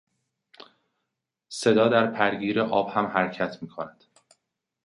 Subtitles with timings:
[1.49, 4.03] صدا در پرگیر آب هم حرکت میکند.